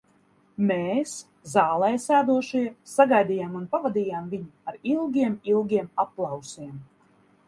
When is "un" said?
3.59-3.67